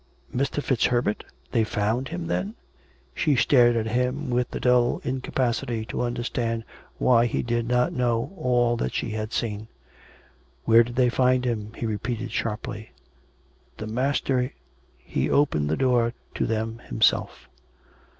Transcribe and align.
"Mr. 0.35 0.63
FitzHerbert.? 0.63 1.23
They 1.51 1.63
found 1.63 2.07
him, 2.07 2.25
then?" 2.25 2.55
She 3.13 3.35
stared 3.35 3.75
at 3.75 3.85
him 3.85 4.31
with 4.31 4.49
the 4.49 4.59
dull 4.59 4.99
incapacity 5.03 5.85
to 5.85 6.01
understand 6.01 6.63
why 6.97 7.27
he 7.27 7.43
did 7.43 7.67
not 7.67 7.93
know 7.93 8.33
all 8.35 8.75
that 8.77 8.95
she 8.95 9.11
had 9.11 9.31
seen." 9.31 9.67
Where 10.65 10.83
did 10.83 10.95
they 10.95 11.09
find 11.09 11.45
him?" 11.45 11.71
he 11.77 11.85
repeated 11.85 12.31
sharply." 12.31 12.93
The 13.77 13.85
master... 13.85 14.51
he 14.97 15.29
opened 15.29 15.69
the 15.69 15.77
door 15.77 16.13
to 16.33 16.47
them 16.47 16.79
himself." 16.79 17.47